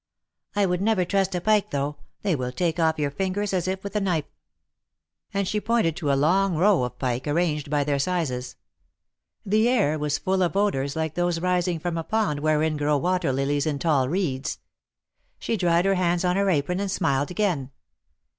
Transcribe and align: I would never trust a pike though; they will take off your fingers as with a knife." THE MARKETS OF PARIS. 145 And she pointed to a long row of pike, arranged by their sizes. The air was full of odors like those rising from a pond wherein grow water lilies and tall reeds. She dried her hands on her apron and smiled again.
I 0.55 0.65
would 0.65 0.81
never 0.81 1.05
trust 1.05 1.35
a 1.35 1.41
pike 1.41 1.69
though; 1.69 1.97
they 2.23 2.35
will 2.35 2.51
take 2.51 2.79
off 2.79 2.97
your 2.97 3.11
fingers 3.11 3.53
as 3.53 3.67
with 3.67 3.95
a 3.95 3.99
knife." 4.01 4.25
THE 5.31 5.37
MARKETS 5.37 5.53
OF 5.53 5.65
PARIS. 5.65 5.77
145 6.01 6.01
And 6.01 6.01
she 6.01 6.01
pointed 6.01 6.01
to 6.01 6.11
a 6.11 6.17
long 6.19 6.57
row 6.57 6.83
of 6.85 6.97
pike, 6.97 7.27
arranged 7.27 7.69
by 7.69 7.83
their 7.83 7.99
sizes. 7.99 8.55
The 9.45 9.69
air 9.69 9.99
was 9.99 10.17
full 10.17 10.41
of 10.41 10.57
odors 10.57 10.95
like 10.95 11.13
those 11.13 11.39
rising 11.39 11.77
from 11.77 11.99
a 11.99 12.03
pond 12.03 12.39
wherein 12.39 12.77
grow 12.77 12.97
water 12.97 13.31
lilies 13.31 13.67
and 13.67 13.79
tall 13.79 14.09
reeds. 14.09 14.57
She 15.37 15.55
dried 15.55 15.85
her 15.85 15.93
hands 15.93 16.25
on 16.25 16.35
her 16.35 16.49
apron 16.49 16.79
and 16.79 16.89
smiled 16.89 17.29
again. 17.29 17.69